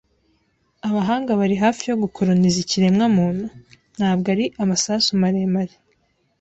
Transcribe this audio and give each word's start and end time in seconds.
"Abahanga 0.87 1.31
bari 1.39 1.55
hafi 1.63 1.83
yo 1.89 1.95
gukoroniza 2.03 2.57
ikiremwa 2.63 3.05
muntu?" 3.17 3.45
"Ntabwo 3.97 4.27
ari 4.35 4.45
amasasu 4.63 5.09
maremare." 5.21 5.75